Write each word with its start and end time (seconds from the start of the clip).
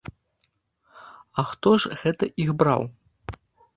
А 1.43 1.47
хто 1.49 1.75
ж 1.83 1.93
гэта 2.03 2.33
іх 2.45 2.49
браў? 2.63 2.81